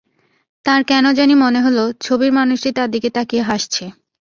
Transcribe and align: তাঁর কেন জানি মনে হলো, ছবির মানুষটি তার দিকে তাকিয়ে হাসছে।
তাঁর 0.65 0.81
কেন 0.83 1.05
জানি 1.13 1.35
মনে 1.35 1.59
হলো, 1.61 1.83
ছবির 2.01 2.31
মানুষটি 2.31 2.69
তার 2.71 2.89
দিকে 2.91 3.09
তাকিয়ে 3.09 3.43
হাসছে। 3.43 3.83